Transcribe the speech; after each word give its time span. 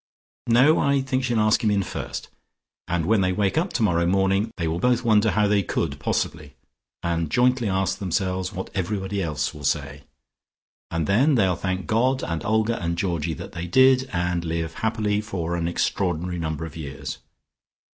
No! 0.47 0.79
I 0.79 1.01
think 1.01 1.23
she'll 1.23 1.39
ask 1.39 1.63
him 1.63 1.69
in 1.69 1.83
first. 1.83 2.29
And 2.87 3.05
when 3.05 3.21
they 3.21 3.31
wake 3.31 3.55
up 3.55 3.71
tomorrow 3.71 4.07
morning, 4.07 4.51
they 4.57 4.67
will 4.67 4.79
both 4.79 5.03
wonder 5.03 5.29
how 5.29 5.47
they 5.47 5.61
could 5.61 5.99
possibly, 5.99 6.55
and 7.03 7.29
jointly 7.29 7.69
ask 7.69 7.99
themselves 7.99 8.51
what 8.51 8.71
everybody 8.73 9.21
else 9.21 9.53
will 9.53 9.63
say. 9.63 10.01
And 10.89 11.05
then 11.05 11.35
they'll 11.35 11.55
thank 11.55 11.85
God 11.85 12.23
and 12.23 12.43
Olga 12.43 12.81
and 12.81 12.97
Georgie 12.97 13.35
that 13.35 13.51
they 13.51 13.67
did, 13.67 14.09
and 14.11 14.43
live 14.43 14.73
happily 14.73 15.21
for 15.21 15.55
an 15.55 15.67
extraordinary 15.67 16.39
number 16.39 16.65
of 16.65 16.75
years. 16.75 17.19